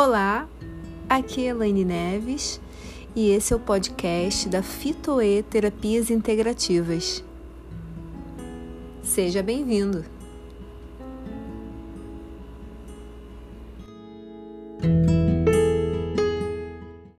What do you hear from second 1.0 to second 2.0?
aqui é Elaine